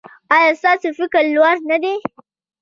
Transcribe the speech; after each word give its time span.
ایا 0.35 0.51
ستاسو 0.59 0.89
فکر 0.99 1.23
لوړ 1.35 1.57
نه 1.69 1.77
دی؟ 1.83 1.93